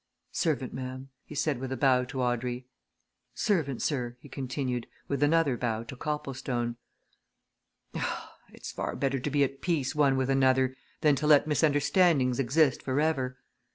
"Servant, 0.31 0.73
ma'am," 0.73 1.09
he 1.27 1.35
said 1.35 1.59
with 1.59 1.71
a 1.71 1.77
bow 1.77 2.03
to 2.05 2.23
Audrey. 2.23 2.65
"Servant, 3.35 3.83
sir," 3.83 4.17
he 4.19 4.27
continued, 4.27 4.87
with 5.07 5.21
another 5.21 5.55
bow 5.55 5.83
to 5.83 5.95
Copplestone. 5.95 6.75
"Ah 7.93 8.33
it's 8.51 8.71
far 8.71 8.95
better 8.95 9.19
to 9.19 9.29
be 9.29 9.43
at 9.43 9.61
peace 9.61 9.93
one 9.93 10.17
with 10.17 10.31
another 10.31 10.75
than 11.01 11.15
to 11.17 11.27
let 11.27 11.45
misunderstandings 11.45 12.39
exist 12.39 12.81
for 12.81 12.99
ever. 12.99 13.29
Mr. 13.37 13.43